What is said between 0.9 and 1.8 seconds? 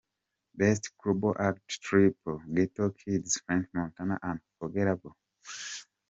Global Act